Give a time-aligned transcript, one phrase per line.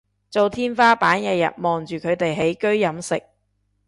[0.31, 3.21] 做天花板日日望住佢哋起居飲食